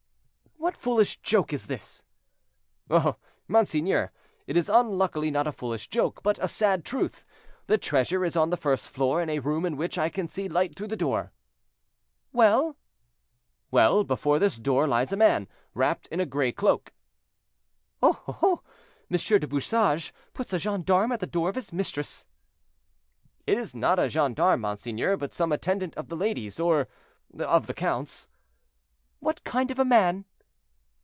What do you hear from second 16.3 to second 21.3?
cloak." "Oh, oh! M. du Bouchage puts a gendarme at the